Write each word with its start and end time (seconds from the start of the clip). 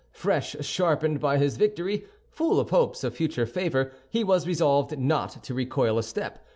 Fresh 0.13 0.55
sharpened 0.61 1.19
by 1.19 1.37
his 1.37 1.57
victory, 1.57 2.07
full 2.31 2.59
of 2.59 2.71
hopes 2.71 3.03
of 3.03 3.13
future 3.13 3.45
favor, 3.45 3.91
he 4.09 4.23
was 4.23 4.47
resolved 4.47 4.97
not 4.97 5.43
to 5.43 5.53
recoil 5.53 5.99
a 5.99 6.01
step. 6.01 6.39